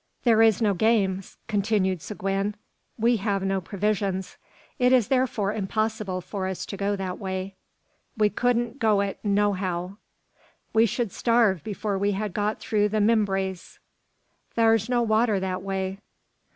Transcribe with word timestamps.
"There 0.23 0.41
is 0.41 0.63
no 0.63 0.73
game," 0.73 1.21
continued 1.47 2.01
Seguin. 2.01 2.55
"We 2.97 3.17
have 3.17 3.43
no 3.43 3.61
provisions; 3.61 4.35
it 4.79 4.91
is 4.91 5.09
therefore 5.09 5.53
impossible 5.53 6.21
for 6.21 6.47
us 6.47 6.65
to 6.65 6.75
go 6.75 6.95
that 6.95 7.19
way." 7.19 7.53
"We 8.17 8.31
couldn't 8.31 8.79
go 8.79 9.01
it, 9.01 9.19
nohow." 9.23 9.97
"We 10.73 10.87
should 10.87 11.11
starve 11.11 11.63
before 11.63 11.99
we 11.99 12.13
had 12.13 12.33
got 12.33 12.59
through 12.59 12.89
the 12.89 12.99
Mimbres." 12.99 13.77
"Thar's 14.55 14.89
no 14.89 15.03
water 15.03 15.39
that 15.39 15.61
way." 15.61 15.99